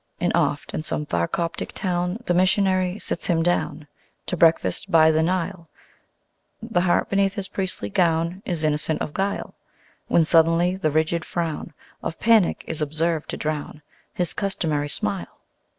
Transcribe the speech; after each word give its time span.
And 0.19 0.33
oft 0.35 0.73
in 0.73 0.81
some 0.81 1.05
far 1.05 1.27
Coptic 1.27 1.73
town 1.73 2.23
The 2.25 2.33
Missionary 2.33 2.97
sits 2.97 3.27
him 3.27 3.43
down 3.43 3.87
To 4.25 4.35
breakfast 4.35 4.89
by 4.89 5.11
the 5.11 5.21
Nile: 5.21 5.69
The 6.59 6.81
heart 6.81 7.07
beneath 7.07 7.35
his 7.35 7.47
priestly 7.49 7.87
gown 7.87 8.41
Is 8.43 8.63
innocent 8.63 8.99
of 8.99 9.13
guile; 9.13 9.53
When 10.07 10.25
suddenly 10.25 10.75
the 10.75 10.89
rigid 10.89 11.23
frown 11.23 11.71
Of 12.01 12.19
Panic 12.19 12.63
is 12.65 12.81
observed 12.81 13.29
to 13.29 13.37
drown 13.37 13.83
His 14.15 14.33
customary 14.33 14.89
smile. 14.89 15.37